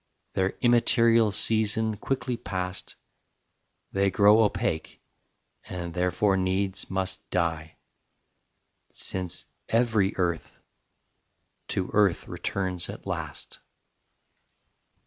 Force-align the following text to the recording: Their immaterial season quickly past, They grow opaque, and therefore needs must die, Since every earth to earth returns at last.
Their 0.33 0.55
immaterial 0.61 1.31
season 1.31 1.95
quickly 1.95 2.35
past, 2.35 2.95
They 3.91 4.09
grow 4.09 4.43
opaque, 4.43 4.99
and 5.65 5.93
therefore 5.93 6.35
needs 6.37 6.89
must 6.89 7.29
die, 7.29 7.75
Since 8.89 9.45
every 9.69 10.17
earth 10.17 10.59
to 11.67 11.91
earth 11.93 12.27
returns 12.27 12.89
at 12.89 13.05
last. 13.05 13.59